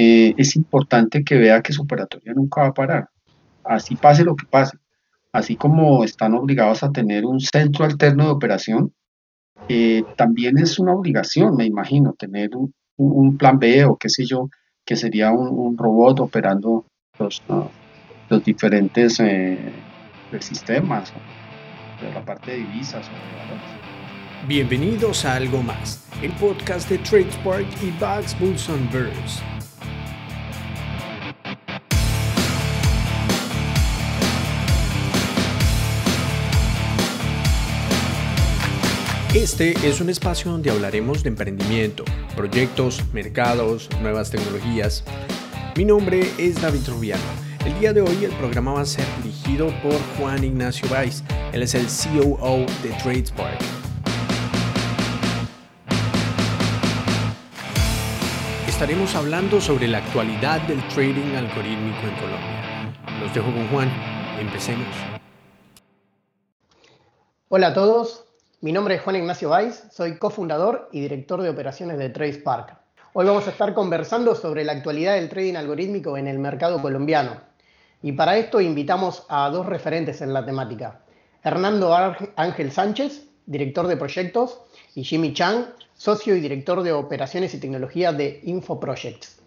[0.00, 3.08] eh, es importante que vea que su operatoria nunca va a parar.
[3.64, 4.78] Así pase lo que pase.
[5.32, 8.94] Así como están obligados a tener un centro alterno de operación,
[9.68, 14.48] eh, también es una obligación, me imagino, tener un, plan B o qué sé yo,
[14.84, 16.86] que sería un, robot operando
[17.18, 17.42] los,
[18.28, 19.58] los diferentes eh,
[20.38, 21.12] sistemas,
[22.00, 23.10] de la parte de divisas
[24.46, 29.57] Bienvenidos a Algo Más, el podcast de TradeSpark y Bugs Bulls Birds.
[39.38, 42.02] Este es un espacio donde hablaremos de emprendimiento,
[42.34, 45.04] proyectos, mercados, nuevas tecnologías.
[45.76, 47.22] Mi nombre es David Rubiano.
[47.64, 51.22] El día de hoy el programa va a ser dirigido por Juan Ignacio Weiss.
[51.52, 53.60] Él es el COO de TradeSpark.
[58.66, 63.20] Estaremos hablando sobre la actualidad del trading algorítmico en Colombia.
[63.20, 63.88] Los dejo con Juan.
[64.40, 64.88] Empecemos.
[67.50, 68.27] Hola a todos,
[68.60, 72.76] mi nombre es Juan Ignacio Valls, soy cofundador y director de operaciones de TradeSpark.
[73.12, 77.40] Hoy vamos a estar conversando sobre la actualidad del trading algorítmico en el mercado colombiano.
[78.02, 81.02] Y para esto invitamos a dos referentes en la temática.
[81.44, 81.94] Hernando
[82.34, 84.60] Ángel Sánchez, director de proyectos,
[84.96, 89.40] y Jimmy Chang, socio y director de operaciones y tecnología de InfoProjects.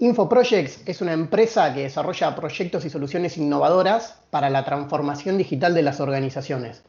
[0.00, 5.82] InfoProjects es una empresa que desarrolla proyectos y soluciones innovadoras para la transformación digital de
[5.82, 6.82] las organizaciones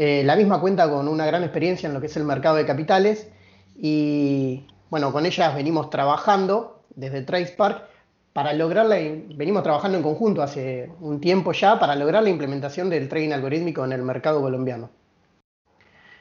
[0.00, 2.64] eh, la misma cuenta con una gran experiencia en lo que es el mercado de
[2.64, 3.28] capitales
[3.74, 7.82] y bueno, con ellas venimos trabajando desde TracePark
[8.32, 12.88] para lograr la, venimos trabajando en conjunto hace un tiempo ya para lograr la implementación
[12.88, 14.88] del trading algorítmico en el mercado colombiano.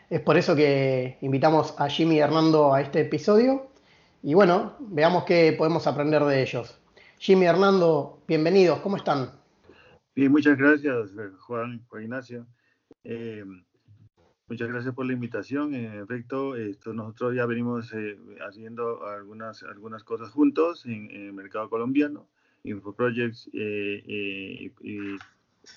[0.09, 3.67] Es por eso que invitamos a Jimmy y Hernando a este episodio
[4.23, 6.81] y bueno, veamos qué podemos aprender de ellos.
[7.19, 9.34] Jimmy y Hernando, bienvenidos, ¿cómo están?
[10.16, 12.47] Bien, muchas gracias, Juan, Juan Ignacio.
[13.03, 13.44] Eh,
[14.50, 15.75] Muchas gracias por la invitación.
[15.75, 21.69] En efecto, esto, nosotros ya venimos eh, haciendo algunas, algunas cosas juntos en, el mercado
[21.69, 22.30] colombiano,
[22.63, 25.18] InfoProjects, eh, eh, y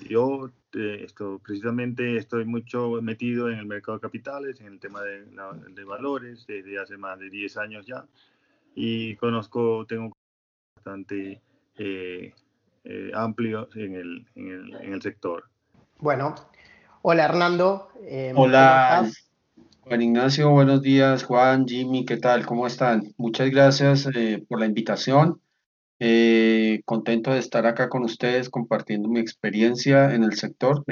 [0.08, 5.24] yo esto, precisamente estoy mucho metido en el mercado de capitales, en el tema de,
[5.24, 8.06] de valores, desde hace más de 10 años ya,
[8.76, 10.12] y conozco, tengo
[10.76, 11.42] bastante
[13.14, 15.50] amplio en el, en, el, en el sector.
[15.98, 16.36] Bueno,
[17.02, 17.88] Hola Hernando.
[18.02, 19.10] Eh, Hola
[19.80, 21.24] Juan Ignacio, buenos días.
[21.24, 22.44] Juan, Jimmy, ¿qué tal?
[22.44, 23.14] ¿Cómo están?
[23.16, 25.40] Muchas gracias eh, por la invitación.
[25.98, 30.84] Eh, contento de estar acá con ustedes compartiendo mi experiencia en el sector.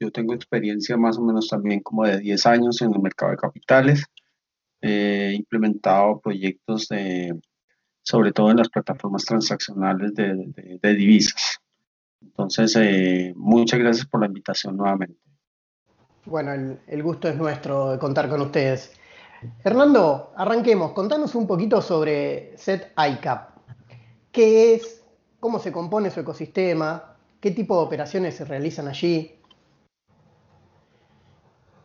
[0.00, 3.36] yo tengo experiencia más o menos también como de 10 años en el mercado de
[3.36, 4.06] capitales.
[4.80, 7.38] He implementado proyectos de,
[8.02, 11.58] sobre todo en las plataformas transaccionales de, de divisas.
[12.22, 15.25] Entonces, muchas gracias por la invitación nuevamente.
[16.26, 18.92] Bueno, el, gusto es nuestro de contar con ustedes.
[19.62, 20.92] Hernando, arranquemos.
[20.92, 23.50] Contanos un poquito sobre Set ICAP.
[24.32, 25.04] ¿Qué es?
[25.38, 27.16] ¿Cómo se compone su ecosistema?
[27.40, 29.36] ¿Qué tipo de operaciones se realizan allí?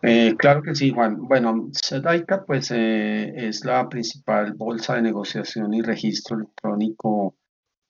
[0.02, 1.28] Eh, claro que sí, Juan.
[1.28, 7.36] Bueno, ICAP pues, eh, es la principal bolsa de negociación y registro electrónico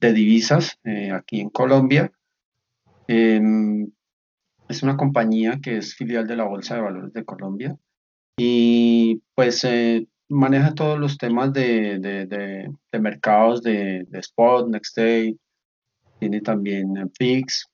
[0.02, 2.12] de divisas eh, aquí en Colombia.
[4.72, 7.78] Es una compañía que es filial de la Bolsa de Valores de Colombia
[8.38, 15.38] y pues eh, maneja todos los temas de, de, mercados de, spot, next day,
[16.20, 17.68] tiene también FIX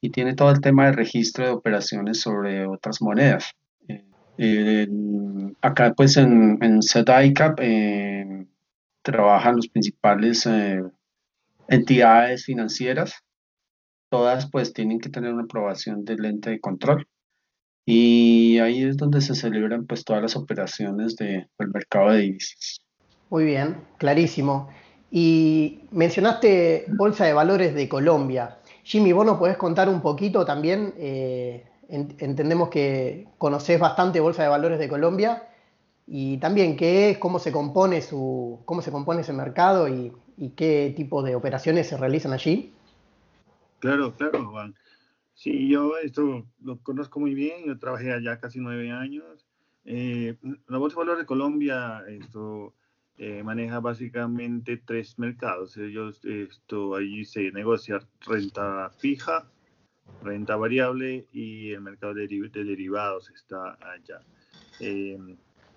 [0.00, 3.52] y tiene todo el tema de registro de operaciones sobre otras monedas.
[4.38, 4.88] Eh,
[5.60, 8.46] acá pues en, en ZICAP eh,
[9.02, 10.48] trabajan los principales
[11.68, 13.22] entidades financieras
[14.08, 17.06] todas pues tienen que tener una aprobación del lente de control.
[17.84, 22.80] Y ahí es donde se celebran pues todas las operaciones de, del mercado de divisas.
[23.30, 24.68] Muy bien, clarísimo.
[25.10, 28.58] Y mencionaste Bolsa de Valores de Colombia.
[28.84, 34.48] Jimmy, vos nos podés contar un poquito también, eh, entendemos que conocés bastante Bolsa de
[34.48, 35.48] Valores de Colombia
[36.06, 40.50] y también qué es, cómo se compone, su, cómo se compone ese mercado y, y
[40.50, 42.74] qué tipo de operaciones se realizan allí.
[43.80, 44.74] Claro, claro, Juan.
[45.34, 49.46] Sí, yo esto lo conozco muy bien, yo trabajé allá casi nueve años.
[49.84, 50.36] Eh,
[50.66, 52.74] la Bolsa de Valores de Colombia esto,
[53.18, 55.76] eh, maneja básicamente tres mercados.
[55.76, 59.48] Ellos, esto, allí se negocia renta fija,
[60.24, 64.20] renta variable y el mercado de, derivados está allá.
[64.80, 65.36] Eh,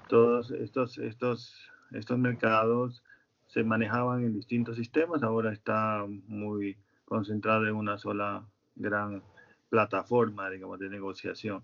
[0.09, 1.55] todos estos, estos,
[1.91, 3.03] estos mercados
[3.45, 6.77] se manejaban en distintos sistemas, ahora está muy
[7.11, 8.41] concentrado en una sola
[8.73, 9.21] gran
[9.67, 11.61] plataforma, digamos, de negociación.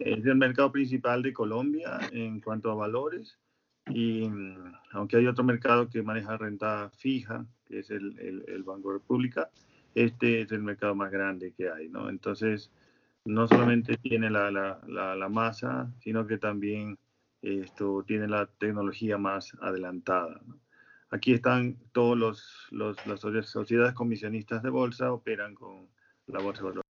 [0.00, 3.38] Es el mercado principal de Colombia en cuanto a valores
[3.88, 8.18] y mm, aunque hay otro mercado que maneja renta fija, que es el,
[8.48, 9.50] el, Banco República,
[9.94, 12.08] este es el mercado más grande que hay, ¿no?
[12.08, 12.72] Entonces,
[13.24, 14.80] no solamente tiene la, la,
[15.14, 16.98] la, masa, sino que también
[17.40, 20.40] esto tiene la tecnología más adelantada.
[21.10, 22.16] Aquí están todos
[22.70, 25.88] los, las sociedades comisionistas de bolsa operan con
[26.26, 26.86] la bolsa de valores.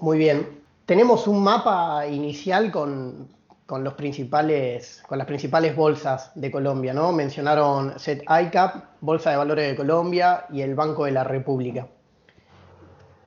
[0.00, 0.62] Muy bien.
[0.86, 3.28] Tenemos un mapa inicial con,
[3.66, 7.12] con, los principales, con las principales bolsas de Colombia, ¿no?
[7.12, 11.86] Mencionaron SET ICAP, Bolsa de Valores de Colombia y el Banco de la República.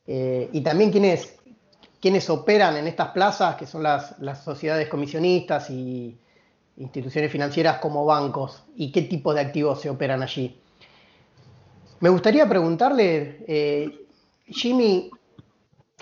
[0.06, 6.20] Eh, y también quiénes operan en estas plazas, que son las, las sociedades comisionistas y
[6.78, 10.60] instituciones financieras como bancos, y qué tipo de activos se operan allí.
[12.00, 14.08] Me gustaría preguntarle, eh,
[14.48, 15.10] Jimmy,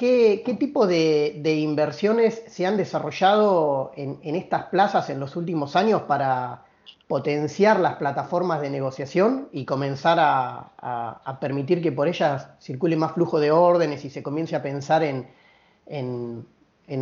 [0.02, 6.66] ¿Qué, tipo de, inversiones se han desarrollado en, estas plazas en los últimos años para
[7.08, 13.40] potenciar las plataformas de negociación y comenzar a, permitir que por ellas circule más flujo
[13.40, 15.28] de órdenes y se comience a pensar en,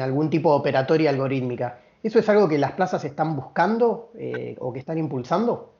[0.01, 1.80] algún tipo de operatoria algorítmica?
[2.01, 5.75] ¿Eso es algo que las plazas están buscando eh, o que están impulsando?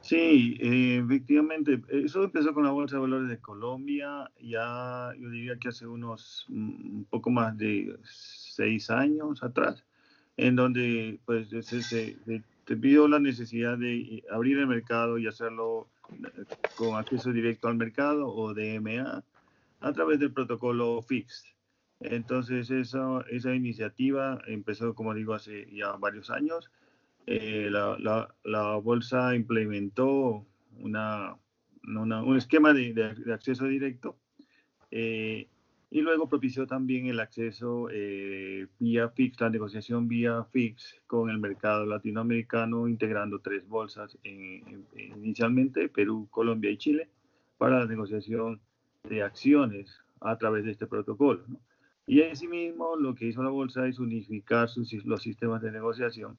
[0.00, 5.56] Sí, eh, efectivamente, eso empezó con la Bolsa de Valores de Colombia, ya yo diría
[5.58, 9.84] que hace unos mm, un poco más de seis años atrás,
[10.36, 12.16] en donde pues se, se,
[12.64, 16.44] te vio la necesidad de abrir el mercado y hacerlo eh,
[16.76, 19.22] con acceso directo al mercado o DMA
[19.80, 21.44] a través del protocolo FIX.
[22.00, 26.70] Entonces esa, esa iniciativa empezó, como digo, hace ya varios años
[27.26, 30.46] eh, la, la, bolsa implementó
[30.78, 31.36] una,
[31.84, 34.16] un esquema de, acceso directo
[34.90, 35.46] eh,
[35.90, 41.38] y luego propició también el acceso eh, vía FIX, la negociación vía FIX con el
[41.38, 47.08] mercado latinoamericano, integrando tres bolsas inicialmente, Perú, Colombia y Chile,
[47.58, 48.60] para la negociación
[49.08, 51.44] de acciones a través de este protocolo.
[52.06, 56.36] Y asimismo, lo que hizo la bolsa es unificar sus, los sistemas de negociación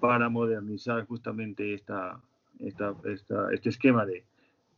[0.00, 2.20] para modernizar justamente esta,
[2.58, 4.24] esta, esta, este esquema de,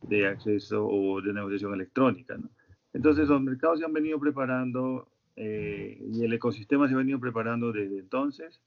[0.01, 2.37] de, acceso o de negociación electrónica.
[2.37, 2.49] ¿no?
[2.93, 7.71] Entonces los mercados se han venido preparando eh, y el ecosistema se ha venido preparando
[7.71, 8.61] desde entonces.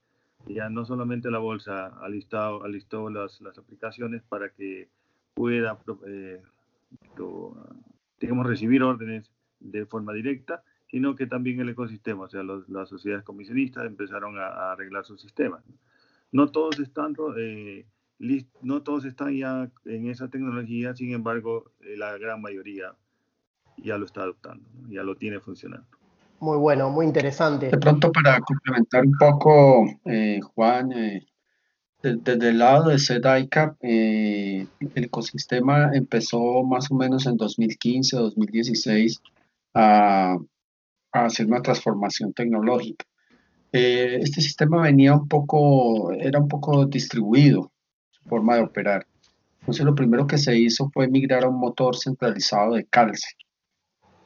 [0.47, 4.89] Ya no solamente la bolsa ha listado, ha listado las, las aplicaciones para que
[5.35, 6.43] pueda, eh,
[8.21, 9.31] digamos, recibir órdenes
[9.61, 14.47] de forma directa, sino que también el ecosistema, o sea, las sociedades comisionistas empezaron a,
[14.47, 15.63] a arreglar sus sistemas.
[15.67, 15.75] ¿no?
[16.31, 17.87] No todos están, eh,
[18.63, 22.95] no todos están ya en esa tecnología, sin embargo, eh, la gran mayoría
[23.79, 25.87] ya lo está adoptando, ya lo tiene funcionando.
[26.41, 27.69] Muy bueno, muy interesante.
[27.71, 30.91] De pronto para complementar un poco, eh, Juan,
[32.01, 39.21] desde el lado de ZICAP, el ecosistema empezó más o menos en 2015, 2016
[39.75, 40.37] a,
[41.13, 43.05] a hacer una transformación tecnológica.
[43.73, 47.71] Eh, este sistema venía un poco, era un poco distribuido,
[48.11, 49.07] su forma de operar.
[49.61, 53.29] Entonces lo primero que se hizo fue migrar a un motor centralizado de calce.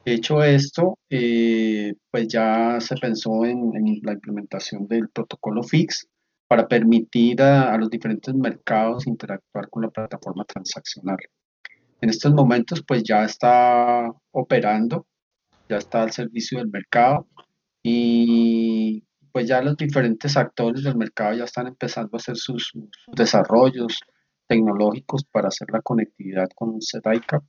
[0.05, 3.71] Hecho esto, eh, pues ya se pensó en,
[4.03, 6.07] la implementación del protocolo FIX
[6.47, 11.17] para permitir a, los diferentes mercados interactuar con la plataforma transaccional.
[12.01, 15.07] En estos momentos, pues ya está operando,
[15.69, 17.27] ya está al servicio del mercado
[17.81, 19.03] y
[19.33, 22.71] pues ya los diferentes actores del mercado ya están empezando a hacer sus,
[23.07, 23.99] desarrollos
[24.47, 27.43] tecnológicos para hacer la conectividad con ZICAP,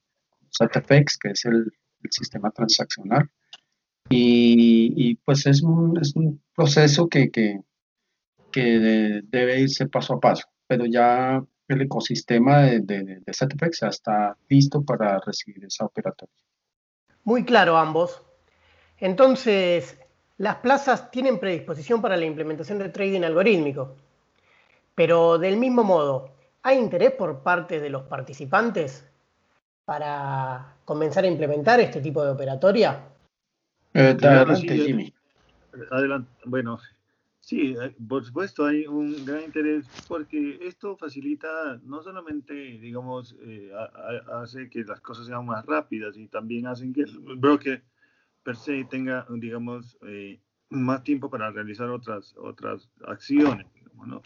[0.51, 1.71] ZFX, que es el,
[2.11, 3.31] sistema transaccional.
[4.11, 7.61] Y, pues es un, es un proceso que, que,
[9.25, 14.37] debe irse paso a paso, pero ya el ecosistema de, de, de ZFX ya está
[14.51, 16.45] listo para recibir esa operatoria.
[17.25, 18.23] Muy claro ambos.
[18.99, 19.99] Entonces,
[20.39, 23.97] las plazas tienen predisposición para la implementación de trading algorítmico,
[24.95, 26.31] pero del mismo modo,
[26.63, 29.09] ¿hay interés por parte de los participantes
[29.85, 33.01] para comenzar a implementar este tipo de operatoria?
[33.93, 35.13] Eh, adelante, Jimmy.
[35.91, 36.31] Adelante.
[36.45, 36.79] Bueno,
[37.45, 43.71] sí, eh, por supuesto hay un gran interés porque esto facilita no solamente, digamos, eh,
[44.33, 47.83] hace que las cosas sean más rápidas y también hacen que el broker
[48.43, 53.67] per se tenga, digamos, eh, más tiempo para realizar otras, otras acciones,
[54.07, 54.23] ¿no?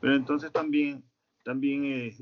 [0.00, 1.04] Pero entonces también,
[1.42, 2.12] también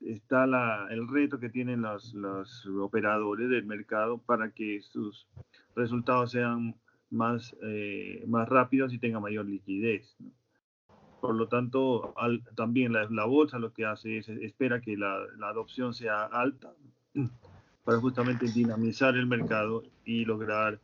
[0.00, 5.26] está la, el reto que tienen los, los, operadores del mercado para que sus
[5.74, 6.76] resultados sean
[7.10, 10.16] más, eh, más rápidos y tengan mayor liquidez.
[11.20, 12.14] Por lo tanto,
[12.54, 16.72] también la, bolsa lo que hace es espera que la, la, adopción sea alta
[17.84, 20.78] para justamente dinamizar el mercado y lograr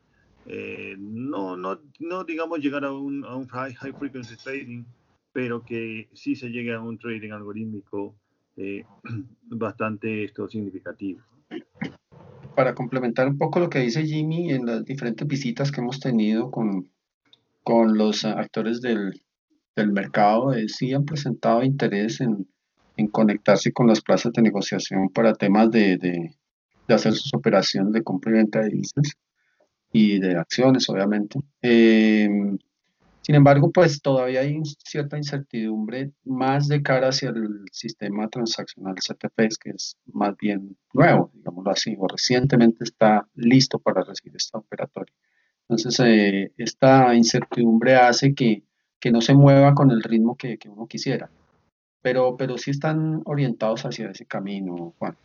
[0.47, 4.85] eh, no, no, no digamos llegar a un, a un high, high frequency trading,
[5.33, 8.14] pero que sí se llegue a un trading algorítmico
[8.57, 8.85] eh,
[9.43, 11.21] bastante esto, significativo.
[12.62, 16.52] Para complementar un poco lo que dice Jimmy, en las diferentes visitas que hemos tenido
[16.52, 16.88] con,
[17.64, 19.21] con los actores del,
[19.75, 22.47] del mercado, eh, sí han presentado interés en,
[22.97, 26.37] en, conectarse con las plazas de negociación para temas de, de,
[26.87, 29.12] de hacer sus operaciones de compra y venta de divisas
[29.92, 31.40] y de acciones, obviamente.
[31.62, 32.28] Eh,
[33.23, 39.59] sin embargo, pues todavía hay cierta incertidumbre más de cara hacia el sistema transaccional CTPs,
[39.59, 45.14] que es más bien nuevo, digámoslo así, o recientemente está listo para recibir esta operatoria.
[45.69, 48.64] Entonces, eh, esta incertidumbre hace que,
[48.99, 51.31] que, no se mueva con el ritmo que, que, uno quisiera,
[52.02, 55.17] pero, pero sí están orientados hacia ese camino, Juan.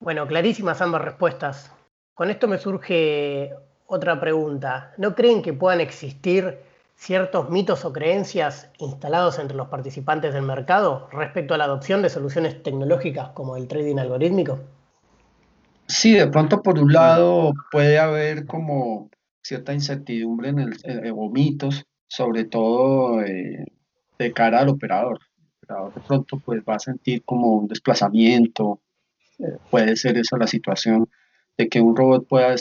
[0.00, 1.72] Bueno, clarísimas ambas respuestas.
[2.14, 3.52] Con esto me surge
[3.86, 4.92] otra pregunta.
[4.98, 6.71] ¿No creen que puedan existir
[7.02, 12.08] ciertos mitos o creencias instalados entre los participantes del mercado respecto a la adopción de
[12.08, 14.60] soluciones tecnológicas como el trading algorítmico?
[15.88, 19.10] Sí, de pronto por un lado puede haber como
[19.42, 23.66] cierta incertidumbre en el, eh, o mitos, sobre todo eh,
[24.16, 25.18] de cara al operador.
[25.40, 28.80] El operador de pronto pues va a sentir como un desplazamiento,
[29.40, 31.08] eh, puede ser esa la situación
[31.58, 32.54] de que un robot pueda,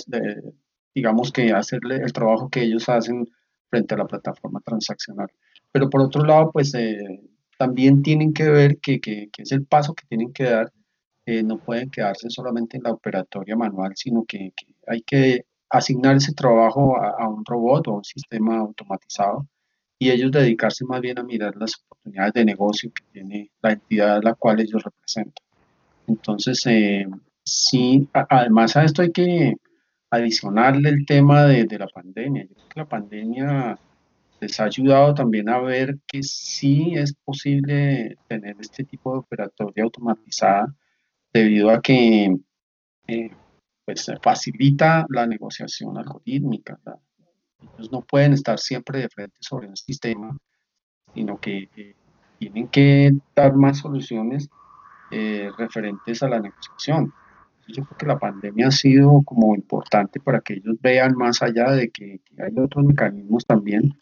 [0.96, 3.28] digamos que hacerle el trabajo que ellos hacen
[3.72, 5.30] frente a la plataforma transaccional.
[5.72, 7.22] Pero por otro lado, pues eh,
[7.58, 9.00] también tienen que ver que,
[9.38, 10.72] es el paso que tienen que dar.
[11.26, 14.54] Eh, no pueden quedarse solamente en la operatoria manual, sino que,
[14.88, 19.48] hay que asignar ese trabajo a, un robot o a un sistema automatizado
[19.98, 24.18] y ellos dedicarse más bien a mirar las oportunidades de negocio que tiene la entidad
[24.18, 25.46] a la cual ellos representan.
[26.08, 27.06] Entonces, eh,
[27.44, 29.56] sí, además a esto hay que
[30.12, 32.44] adicionarle el tema de, de la pandemia.
[32.44, 33.80] Yo creo que la pandemia
[34.42, 39.84] les ha ayudado también a ver que sí es posible tener este tipo de operatoria
[39.84, 40.76] automatizada
[41.32, 42.36] debido a que
[43.08, 43.32] eh,
[43.86, 46.80] pues facilita la negociación algorítmica.
[47.78, 50.36] Ellos no pueden estar siempre de frente sobre un sistema,
[51.14, 51.96] sino que eh,
[52.40, 54.50] tienen que dar más soluciones
[55.12, 57.14] eh, referentes a la negociación
[57.68, 61.72] yo creo que la pandemia ha sido como importante para que ellos vean más allá
[61.72, 63.94] de que, hay otros mecanismos también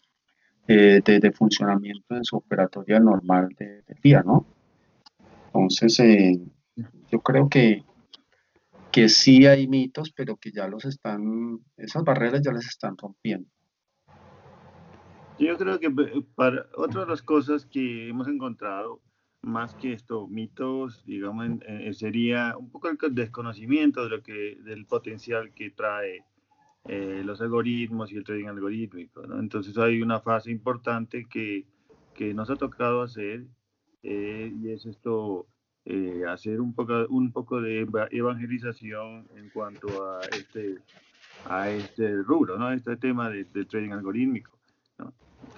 [0.66, 4.46] eh, de, funcionamiento en su operatoria normal del día, ¿no?
[5.46, 6.40] Entonces, eh,
[7.10, 7.84] yo creo que,
[8.92, 13.48] que sí hay mitos, pero que ya los están, esas barreras ya les están rompiendo.
[15.38, 19.00] Yo creo que eh, para otra de las cosas que hemos encontrado
[19.42, 24.86] más que esto, mitos, digamos, eh, sería un poco el desconocimiento de lo que, del
[24.86, 26.24] potencial que trae
[26.84, 29.26] eh, los algoritmos y el trading algorítmico.
[29.26, 29.38] ¿no?
[29.38, 31.64] Entonces hay una fase importante que,
[32.14, 33.46] que nos ha tocado hacer
[34.02, 35.46] eh, y es esto,
[36.28, 40.78] hacer un poco, un poco de evangelización en cuanto a este,
[41.46, 42.70] a este rubro, ¿no?
[42.70, 44.59] este tema del trading algorítmico.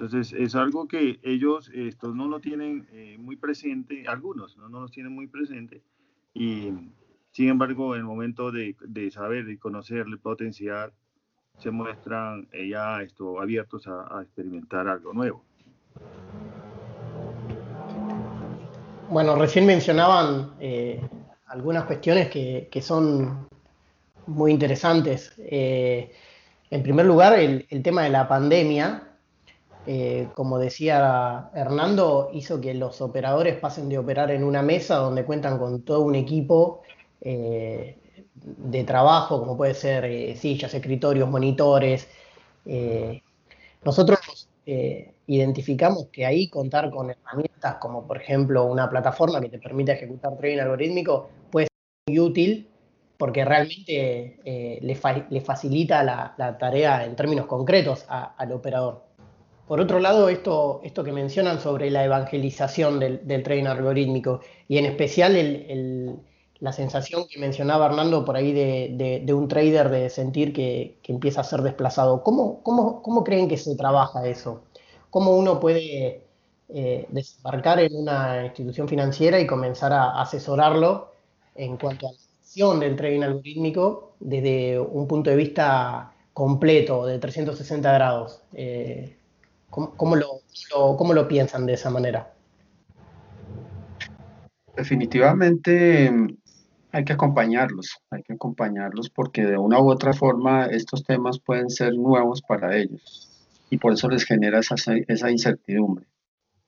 [0.03, 4.69] Entonces es algo que ellos esto, no lo tienen eh, muy presente, algunos ¿no?
[4.69, 5.81] no lo tienen muy presente
[6.35, 6.73] y
[7.31, 10.93] sin embargo en el momento de, de saber y conocer el potencial
[11.59, 15.45] se muestran eh, ya esto, abiertos a, a, experimentar algo nuevo.
[19.09, 21.01] Bueno, recién mencionaban eh,
[21.47, 23.47] algunas cuestiones que, que, son
[24.27, 25.33] muy interesantes.
[25.39, 29.11] en primer lugar, el, el tema de la pandemia
[29.87, 35.25] eh, como decía Hernando, hizo que los operadores pasen de operar en una mesa donde
[35.25, 36.83] cuentan con todo un equipo
[37.21, 37.99] eh,
[38.35, 42.09] de trabajo, como puede ser eh, sillas, escritorios, monitores.
[43.85, 44.49] nosotros
[45.27, 50.37] identificamos que ahí contar con herramientas como por ejemplo una plataforma que te permite ejecutar
[50.37, 51.75] trading algorítmico puede ser
[52.07, 52.69] muy útil
[53.19, 54.39] porque realmente
[54.81, 59.12] le, facilita la, tarea en términos concretos al operador.
[59.73, 64.85] Por otro lado, esto, esto que mencionan sobre la evangelización del, trading algorítmico y en
[64.85, 66.21] especial
[66.59, 71.45] la sensación que mencionaba Hernando por ahí de, un trader de sentir que, empieza a
[71.45, 72.23] ser desplazado.
[72.23, 74.61] ¿Cómo, cómo, cómo creen que se trabaja eso?
[75.09, 76.27] ¿Cómo uno puede
[76.69, 81.13] eh, desembarcar en una institución financiera y comenzar a asesorarlo
[81.55, 87.19] en cuanto a la gestión del trading algorítmico desde un punto de vista completo, de
[87.19, 88.43] 360 grados.
[88.53, 89.17] Eh,
[89.73, 92.35] ¿cómo, lo, ¿Cómo lo piensan de esa manera?
[94.77, 96.11] Definitivamente
[96.93, 101.71] hay que acompañarlos, hay que acompañarlos porque de una u otra forma estos temas pueden
[101.71, 103.31] ser nuevos para ellos
[103.71, 104.75] y por eso les genera esa,
[105.09, 106.07] esa incertidumbre.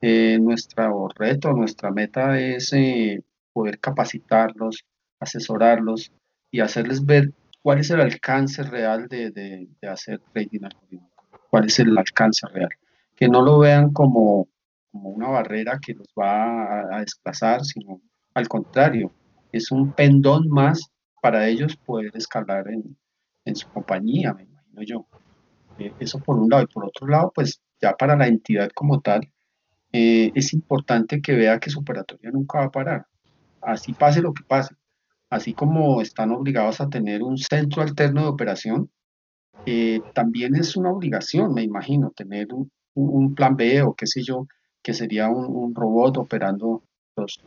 [0.01, 4.85] Eh, nuestro reto, nuestra meta es eh, poder capacitarlos,
[5.21, 6.11] asesorarlos
[6.51, 7.33] y hacerles ver
[7.63, 12.47] cuál es el alcance real de, de, de hacer trading algorítmico, cuál es el alcance
[12.49, 12.71] real.
[13.17, 14.49] Que no lo vean como,
[14.91, 18.01] como una barrera que los va a, desplazar, sino
[18.35, 19.13] al contrario,
[19.53, 20.91] es un pendón más
[21.23, 22.97] para ellos poder escalar en,
[23.45, 25.07] en su compañía, me imagino yo.
[25.79, 26.65] Eh, eso por un lado.
[26.65, 29.31] Y por otro lado, pues ya para la entidad como tal,
[29.93, 33.07] eh, es importante que vea que su operatoria nunca va a parar.
[33.61, 34.75] Así pase lo que pase.
[35.31, 38.91] Así como están obligados a tener un centro alterno de operación,
[39.67, 44.23] eh, también es una obligación, me imagino, tener un, un, plan B o qué sé
[44.23, 44.47] yo,
[44.83, 46.83] que sería un, un robot operando
[47.17, 47.41] los,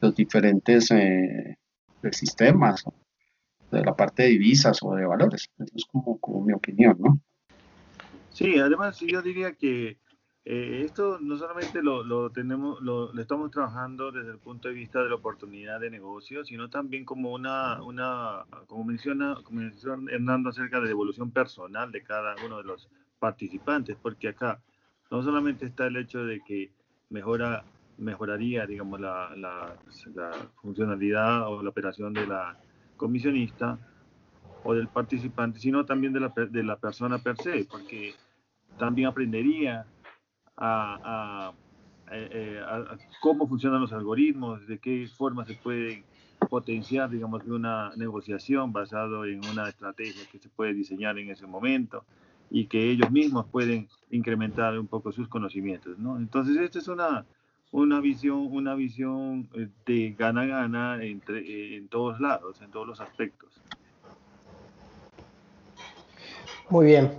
[0.00, 1.56] los diferentes eh,
[2.12, 2.84] sistemas,
[3.70, 5.50] de la parte de divisas o de valores.
[5.58, 7.20] Eso es como, como mi opinión, ¿no?
[8.30, 9.98] Sí, además yo diría que
[10.44, 14.74] eh, esto no solamente lo, lo tenemos, lo, lo, estamos trabajando desde el punto de
[14.74, 20.10] vista de la oportunidad de negocio, sino también como una, una como menciona, como menciona
[20.10, 24.60] Hernando acerca de la evolución personal de cada uno de los participantes, porque acá
[25.10, 26.70] no solamente está el hecho de que
[27.10, 27.64] mejora
[27.98, 29.76] mejoraría, digamos, la, la,
[30.14, 30.30] la,
[30.62, 32.56] funcionalidad o la operación de la
[32.96, 33.78] comisionista
[34.64, 38.14] o del participante, sino también de la, de la persona per se, porque
[38.78, 39.84] también aprendería eh,
[40.56, 41.52] a,
[42.10, 46.04] a, cómo funcionan los algoritmos, de qué forma se puede
[46.48, 52.04] potenciar, digamos, una negociación basado en una estrategia que se puede diseñar en ese momento
[52.50, 56.16] y que ellos mismos pueden incrementar un poco sus conocimientos, ¿no?
[56.16, 57.26] Entonces, esta es una,
[57.72, 63.00] una visión, una visión eh, de gana-gana entre, eh, en todos lados, en todos los
[63.00, 63.60] aspectos.
[66.70, 67.10] Muy bien.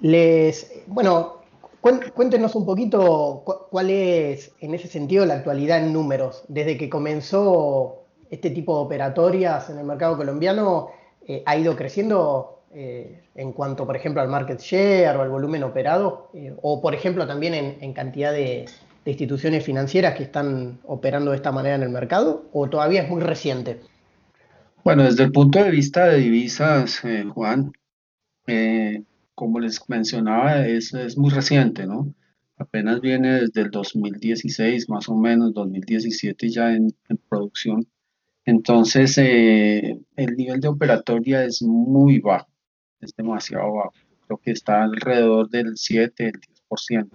[0.00, 1.36] Les, bueno,
[1.80, 6.44] cuéntenos un poquito cuál es en ese sentido la actualidad en números.
[6.48, 10.88] Desde que comenzó este tipo de operatorias en el mercado colombiano,
[11.26, 15.62] eh, ¿ha ido creciendo eh, en cuanto, por ejemplo, al market share o al volumen
[15.62, 18.66] operado, eh, o por ejemplo también en, en cantidad de,
[19.02, 23.08] de, instituciones financieras que están operando de esta manera en el mercado, o todavía es
[23.08, 23.80] muy reciente?
[24.84, 27.72] Bueno, desde el punto de vista de divisas, eh, Juan,
[29.34, 32.12] como les mencionaba, es, es muy reciente, ¿no?
[32.58, 37.86] Apenas viene desde el 2016, más o menos, 2017 ya en, en producción.
[38.44, 42.48] Entonces, eh, el nivel de operatoria es muy bajo
[43.00, 43.92] es demasiado bajo.
[44.26, 47.10] Creo que está alrededor del 7, el 10%.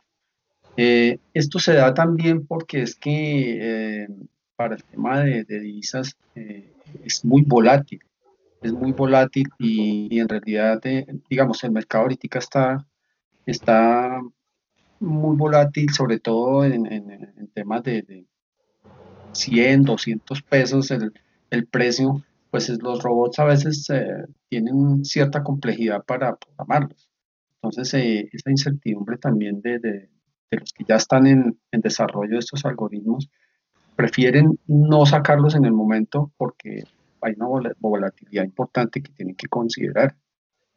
[0.78, 4.08] Eh, esto se da también porque es que eh,
[4.56, 6.72] para el tema de, de divisas eh,
[7.04, 8.00] es muy volátil,
[8.62, 12.88] es muy volátil y, y en realidad, eh, digamos, el mercado ahorita está,
[13.46, 14.22] está
[15.00, 18.26] muy volátil, sobre todo en, en, en temas de, de,
[19.34, 21.13] 100, 200 pesos el,
[21.50, 27.10] el precio pues los robots a veces eh, tienen cierta complejidad para programarlos.
[27.56, 30.10] Entonces, eh, esa incertidumbre también de, de,
[30.52, 33.30] los que ya están en, en, desarrollo de estos algoritmos,
[33.96, 36.84] prefieren no sacarlos en el momento porque
[37.22, 40.18] hay una volatilidad importante que tienen que considerar.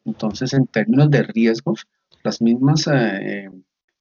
[0.05, 1.87] Entonces, en términos de riesgos,
[2.23, 3.49] las mismas eh,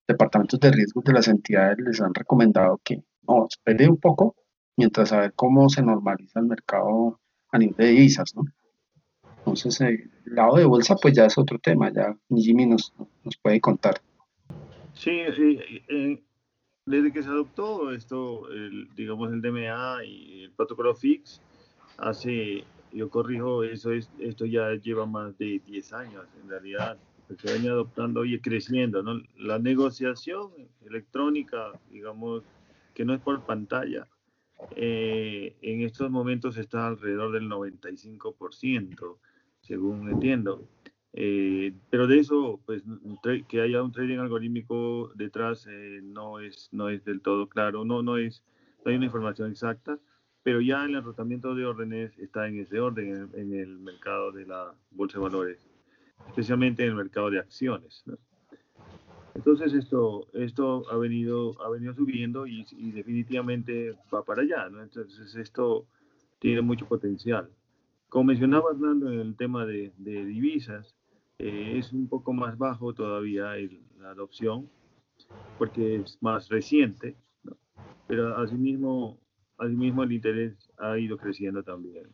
[0.07, 4.37] departamentos de riesgos de las entidades les han recomendado que no, espere un poco
[4.77, 7.21] mientras a ver cómo se normaliza el mercado
[7.55, 8.45] a nivel de divisas, ¿no?
[9.39, 13.61] Entonces, el lado de bolsa, pues ya es otro tema, ya Jimmy nos, nos puede
[13.61, 14.01] contar.
[14.95, 16.21] Sí, sí eh,
[16.85, 21.41] desde que se adoptó esto, el, digamos, el DMA y el protocolo FIX,
[21.99, 27.41] hace, yo corrijo, eso es, esto ya lleva más de 10 años, en realidad, pues
[27.41, 29.23] se viene adoptando y creciendo, ¿no?
[29.39, 30.51] La negociación
[30.85, 32.43] electrónica, digamos,
[32.95, 34.09] que no es por pantalla,
[34.77, 39.19] eh, en estos momentos está alrededor del 95%,
[39.61, 40.69] según entiendo.
[41.13, 42.83] Eh, pero de eso, pues
[43.49, 48.03] que haya un trading algorítmico detrás eh, no, es, no es del todo claro, no,
[48.03, 48.43] no, es,
[48.85, 49.99] no hay una información exacta,
[50.43, 54.45] pero ya el enrutamiento de órdenes está en ese orden en, en, el mercado de
[54.45, 55.59] la bolsa de valores,
[56.27, 58.03] especialmente en el mercado de acciones.
[58.07, 58.19] ¿no?
[59.35, 64.69] Entonces esto, esto ha, venido, ha venido subiendo y, definitivamente va para allá.
[64.69, 64.83] ¿no?
[64.83, 65.87] Entonces esto
[66.39, 67.49] tiene mucho potencial.
[68.09, 70.95] Como mencionaba Hernando en el tema de, divisas,
[71.39, 73.57] eh, es un poco más bajo todavía
[73.99, 74.69] la adopción
[75.59, 77.17] porque es más reciente,
[78.07, 79.19] pero asimismo,
[79.59, 82.05] asimismo el interés ha ido creciendo también.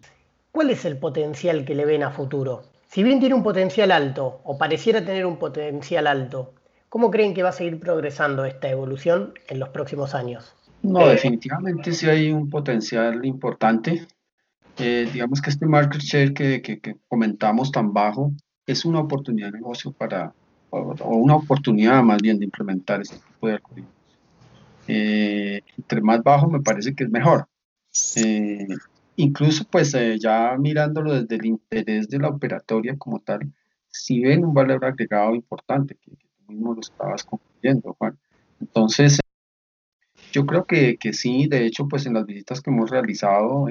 [0.52, 2.62] ¿Cuál es el potencial que le ven a futuro?
[2.86, 6.54] Si bien tiene un potencial alto o pareciera tener un potencial alto,
[6.90, 10.54] ¿cómo creen que va a seguir progresando esta evolución en los próximos años?
[10.82, 14.06] No, definitivamente sí hay un potencial importante.
[14.76, 18.32] Eh, digamos que este market share que, que, comentamos tan bajo
[18.66, 20.34] es una oportunidad de negocio para,
[20.70, 23.94] o una oportunidad más bien de implementar este tipo de algoritmos.
[24.92, 27.46] Eh, entre más bajo me parece que es mejor.
[28.16, 28.66] Eh,
[29.16, 33.52] incluso pues eh, ya mirándolo desde el interés de la operatoria como tal,
[33.88, 36.12] si ven un valor agregado importante, que,
[36.50, 38.18] mismo lo estabas concluyendo, Juan.
[38.60, 39.20] Entonces,
[40.32, 43.66] yo creo que, que, sí, de hecho, pues en las visitas que hemos realizado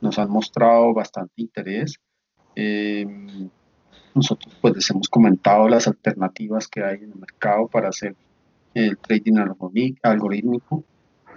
[0.00, 2.00] nos han mostrado bastante interés.
[4.14, 8.16] nosotros pues les hemos comentado las alternativas que hay en el mercado para hacer
[8.74, 9.36] el trading
[10.02, 10.84] algorítmico,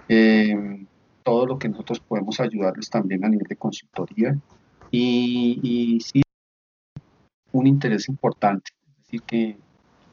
[0.08, 0.86] eh,
[1.22, 4.36] todo lo que nosotros podemos ayudarles también a nivel de consultoría
[4.90, 6.22] y, y sí,
[7.52, 9.58] un interés importante, es decir, que,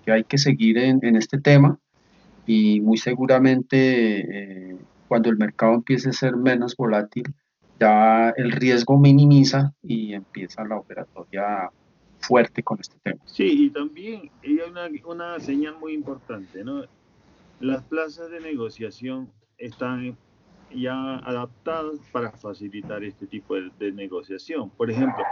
[0.05, 1.79] que hay que seguir en, en, este tema
[2.45, 7.33] y muy seguramente eh, cuando el mercado empiece a ser menos volátil,
[7.79, 11.69] ya el riesgo minimiza y empieza la operatoria
[12.19, 13.21] fuerte con este tema.
[13.25, 16.83] Sí, y también hay una, una señal muy importante, ¿no?
[17.59, 20.17] Las plazas de negociación están
[20.73, 24.69] ya adaptadas para facilitar este tipo de, negociación.
[24.71, 25.23] Por ejemplo,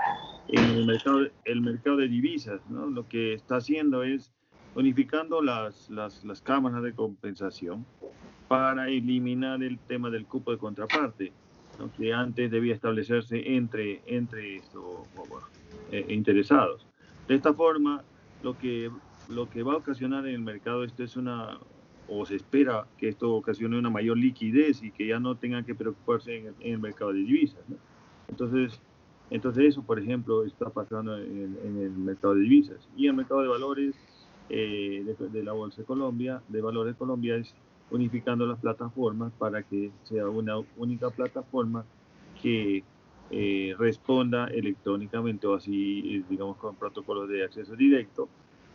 [0.48, 2.88] en el mercado, el mercado de divisas, ¿no?
[2.88, 4.32] lo que está haciendo es
[4.76, 7.86] unificando las, las, las, cámaras de compensación
[8.48, 11.32] para eliminar el tema del cupo de contraparte,
[11.98, 15.08] que antes debía establecerse entre, entre estos
[15.92, 16.86] eh, interesados.
[17.28, 18.04] De esta forma,
[18.44, 18.92] lo que,
[19.30, 21.60] lo que va a ocasionar en el mercado esto es una,
[22.08, 25.76] o se espera que esto ocasione una mayor liquidez y que ya no tengan que
[25.76, 27.62] preocuparse en el, mercado de divisas.
[28.28, 28.82] Entonces,
[29.30, 32.90] entonces eso, por ejemplo, está pasando en, el mercado de divisas.
[32.98, 33.96] Y el mercado de valores
[34.50, 37.54] eh, de, la Bolsa de Colombia, de Valores de Colombia, es
[37.92, 41.86] unificando las plataformas para que sea una única plataforma
[42.42, 42.84] que
[43.32, 48.30] eh, responda electrónicamente o así, digamos, con protocolos de acceso directo.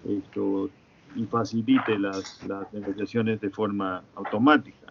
[0.07, 0.71] Esto
[1.17, 4.87] y facilite las, las negociaciones de forma automática.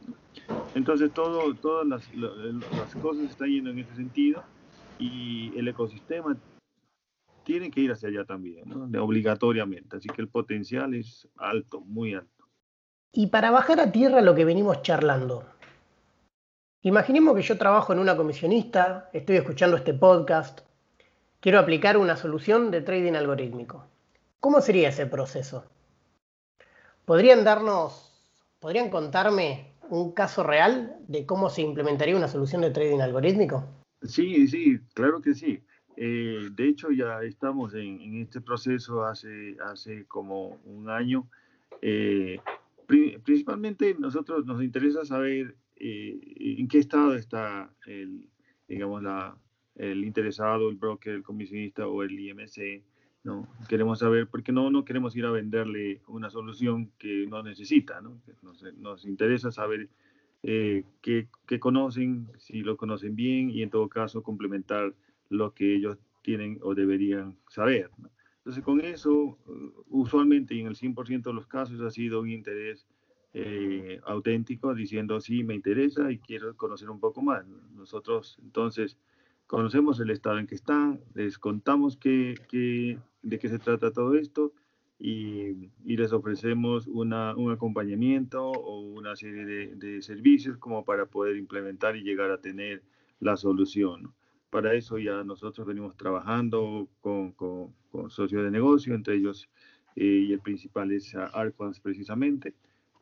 [0.76, 4.44] Entonces, todo, todas las, las cosas están yendo en ese sentido
[5.00, 6.36] y el ecosistema
[7.44, 9.04] tiene que ir hacia allá también, ¿no?
[9.04, 9.98] obligatoriamente.
[9.98, 12.48] Así que el potencial es alto, muy alto.
[13.12, 15.46] Y para bajar a tierra lo que venimos charlando,
[16.82, 20.62] imaginemos que yo trabajo en una comisionista, estoy escuchando este podcast,
[21.40, 23.86] quiero aplicar una solución de trading algorítmico.
[24.40, 25.66] ¿Cómo sería ese proceso?
[27.06, 28.12] ¿Podrían darnos,
[28.60, 33.66] podrían contarme un caso real de cómo se implementaría una solución de trading algorítmico?
[34.02, 35.64] Sí, sí, claro que sí.
[35.96, 41.28] Eh, de hecho, ya estamos en, este proceso hace, hace como un año.
[41.82, 42.40] Eh,
[43.24, 48.30] principalmente nosotros nos interesa saber eh, en qué estado está el,
[48.68, 49.38] digamos, la,
[49.76, 52.84] el interesado, el broker, el comisionista o el IMC
[53.24, 53.48] ¿no?
[53.70, 58.22] Queremos saber, porque no, no queremos ir a venderle una solución que no necesita, ¿no?
[58.78, 59.88] Nos, interesa saber
[60.42, 60.84] qué,
[61.48, 64.94] qué, conocen, si lo conocen bien y en todo caso complementar
[65.34, 67.90] lo que ellos tienen o deberían saber.
[68.38, 69.38] Entonces con eso,
[69.90, 72.86] usualmente y en el 100% de los casos ha sido un interés
[73.34, 77.46] eh, auténtico diciendo sí, me interesa y quiero conocer un poco más.
[77.76, 78.98] Nosotros entonces
[79.48, 84.16] conocemos el estado en que están, les contamos qué, qué, de qué se trata todo
[84.16, 84.54] esto
[85.00, 91.06] y, y les ofrecemos una, un acompañamiento o una serie de, de, servicios como para
[91.06, 92.84] poder implementar y llegar a tener
[93.20, 94.14] la solución.
[94.54, 97.74] Para eso ya nosotros venimos trabajando con, con,
[98.10, 99.50] socios de negocio, entre ellos
[99.96, 102.54] eh, y el principal es Arquans precisamente,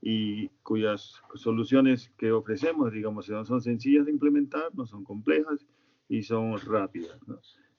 [0.02, 5.68] y cuyas soluciones que ofrecemos, digamos, son sencillas de implementar, no son complejas
[6.08, 7.20] y son rápidas.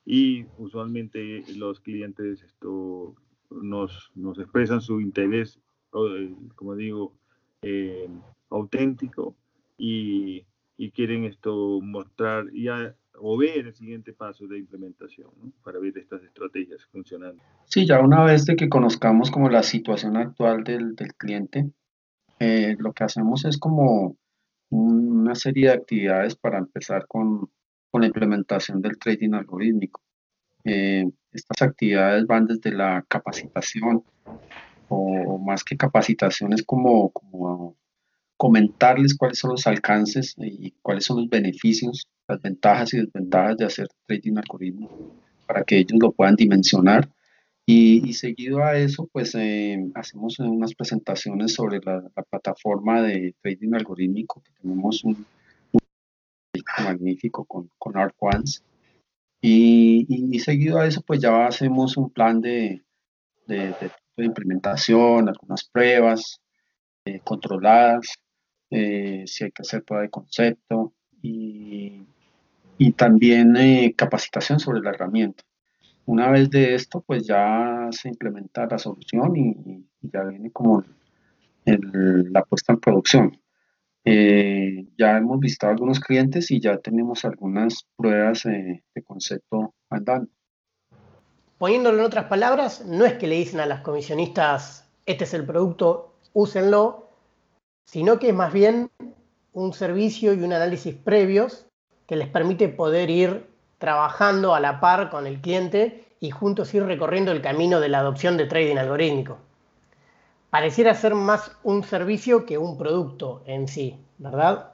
[0.04, 3.14] Y usualmente los clientes esto,
[3.48, 5.58] nos, nos expresan su interés,
[5.94, 7.14] eh, como digo,
[7.62, 8.06] eh,
[8.50, 9.34] auténtico
[9.78, 10.44] y,
[10.76, 15.30] y, quieren esto mostrar ya o ver el siguiente paso de implementación
[15.62, 17.40] para ver estas estrategias funcionando.
[17.66, 21.70] Sí, ya una vez de que conozcamos como la situación actual del, del cliente,
[22.40, 24.16] eh, lo que hacemos es como
[24.70, 27.48] una serie de actividades para empezar con,
[27.92, 30.00] con la implementación del trading algorítmico.
[30.64, 34.02] Eh, estas actividades van desde la capacitación,
[34.88, 37.76] o más que capacitación es como, como
[38.36, 43.64] comentarles cuáles son los alcances y cuáles son los beneficios, las ventajas y desventajas de
[43.64, 45.14] hacer trading algorítmico
[45.46, 47.08] para que ellos lo puedan dimensionar.
[47.64, 54.42] Y, seguido a eso, pues eh, hacemos unas presentaciones sobre la, plataforma de trading algorítmico,
[54.42, 55.24] que tenemos un,
[56.84, 58.64] magnífico con, con ARC-Ones.
[59.40, 62.82] Y, seguido a eso, pues ya hacemos un plan de,
[63.46, 63.74] de,
[64.16, 66.40] implementación, algunas pruebas
[67.04, 68.06] eh, controladas,
[68.70, 72.06] eh, si hay que hacer prueba de concepto y,
[72.82, 75.44] y también eh, capacitación sobre la herramienta.
[76.04, 80.82] Una vez de esto, pues ya se implementa la solución y, ya viene como
[81.64, 83.40] la puesta en producción.
[84.04, 90.28] Eh, ya hemos visto algunos clientes y ya tenemos algunas pruebas de concepto andando.
[91.58, 95.46] Poniéndolo en otras palabras, no es que le dicen a las comisionistas, este es el
[95.46, 97.10] producto, úsenlo,
[97.84, 98.90] sino que es más bien
[99.52, 101.68] un servicio y un análisis previos
[102.12, 103.46] que les permite poder ir
[103.78, 108.00] trabajando a la par con el cliente y juntos ir recorriendo el camino de la
[108.00, 109.38] adopción de trading algorítmico
[110.52, 114.72] pareciera ser más un servicio que un producto en sí, ¿verdad?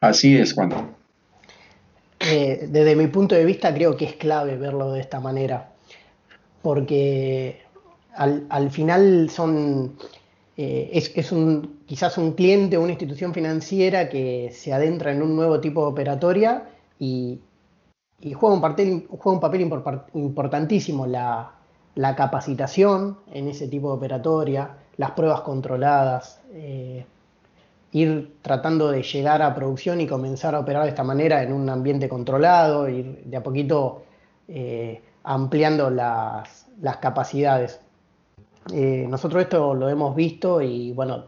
[0.00, 0.72] Así es, Juan.
[2.20, 5.68] Eh, desde mi punto de vista creo que es clave verlo de esta manera,
[6.62, 7.62] porque
[8.14, 9.98] al, final son,
[10.56, 15.34] eh, es, un, quizás un cliente o una institución financiera que se adentra en un
[15.34, 17.40] nuevo tipo de operatoria y,
[18.34, 19.70] juega, un papel, juega un papel
[20.14, 21.52] importantísimo la,
[21.94, 27.04] la capacitación en ese tipo de operatoria, las pruebas controladas, eh,
[27.92, 31.68] ir tratando de llegar a producción y comenzar a operar de esta manera en un
[31.70, 34.02] ambiente controlado, ir de a poquito
[34.48, 36.66] eh, ampliando las,
[37.00, 37.80] capacidades.
[38.72, 41.26] Eh, nosotros esto lo hemos visto y bueno,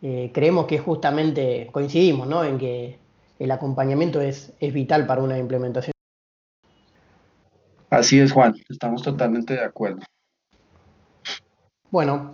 [0.00, 2.42] creemos que justamente coincidimos ¿no?
[2.42, 2.98] en que
[3.38, 5.92] el acompañamiento es, es vital para una implementación.
[7.90, 10.00] Así es, Juan, estamos totalmente de acuerdo.
[11.90, 12.32] Bueno,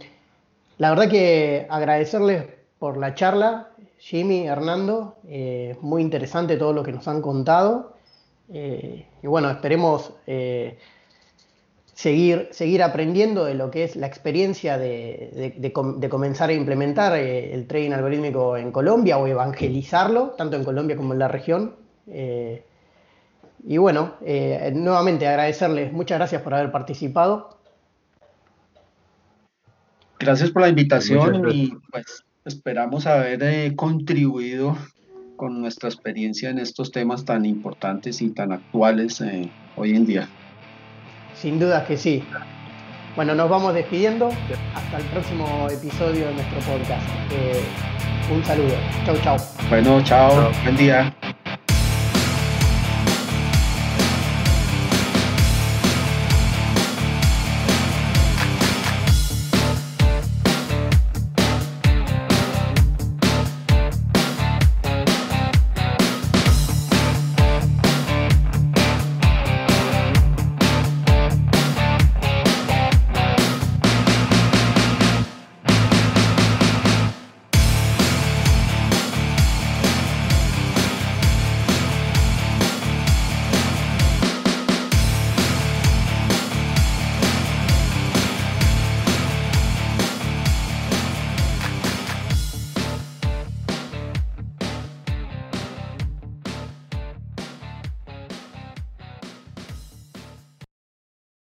[0.77, 2.45] la verdad que agradecerles
[2.79, 7.97] por la charla, Jimmy, Hernando, eh, muy interesante todo lo que nos han contado.
[8.51, 10.79] Eh, y bueno, esperemos eh,
[11.97, 15.73] seguir, seguir aprendiendo de lo que es la experiencia de,
[16.09, 21.19] comenzar a implementar el trading algorítmico en Colombia o evangelizarlo, tanto en Colombia como en
[21.19, 21.75] la región.
[23.67, 27.59] Y bueno, eh, nuevamente agradecerles, muchas gracias por haber participado.
[30.21, 34.79] Gracias por la invitación y pues esperamos haber eh, contribuido
[35.35, 40.29] con nuestra experiencia en estos temas tan importantes y tan actuales eh, hoy en día.
[41.41, 42.25] Sin duda que sí.
[43.15, 44.31] Bueno, nos vamos despidiendo.
[44.75, 47.07] Hasta el próximo episodio de nuestro podcast.
[48.31, 48.75] un saludo.
[49.05, 49.37] Chau, chau.
[49.69, 50.51] Bueno, chao.
[50.65, 51.15] Buen día.